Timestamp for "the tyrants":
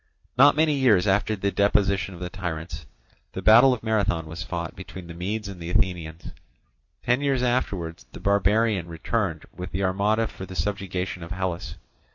2.21-2.87